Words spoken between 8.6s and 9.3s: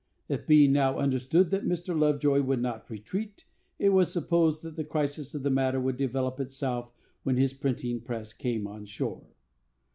on shore.